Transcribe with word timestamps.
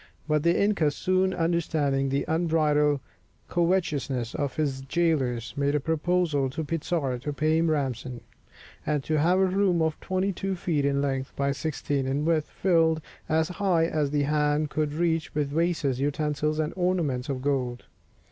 But 0.27 0.41
the 0.41 0.59
inca, 0.59 0.89
soon 0.89 1.31
understanding 1.31 2.09
the 2.09 2.25
unbridled 2.27 3.01
covetousness 3.47 4.33
of 4.33 4.55
his 4.55 4.81
jailors, 4.81 5.53
made 5.55 5.75
a 5.75 5.79
proposal 5.79 6.49
to 6.49 6.63
Pizarro 6.63 7.19
to 7.19 7.31
pay 7.31 7.59
him 7.59 7.69
ransom, 7.69 8.21
and 8.83 9.03
to 9.03 9.19
have 9.19 9.37
a 9.39 9.45
room 9.45 9.79
of 9.79 9.99
twenty 9.99 10.33
two 10.33 10.55
feet 10.55 10.85
in 10.85 11.03
length 11.03 11.35
by 11.35 11.51
sixteen 11.51 12.07
in 12.07 12.25
width 12.25 12.49
filled 12.49 12.99
as 13.29 13.49
high 13.49 13.85
as 13.85 14.09
the 14.09 14.23
hand 14.23 14.71
could 14.71 14.93
reach 14.95 15.35
with 15.35 15.49
vases, 15.49 15.99
utensils, 15.99 16.57
and 16.57 16.73
ornaments 16.75 17.29
of 17.29 17.43
gold. 17.43 17.83